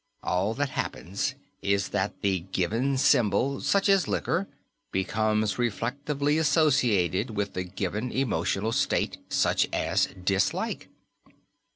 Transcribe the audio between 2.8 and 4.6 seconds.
symbol such as liquor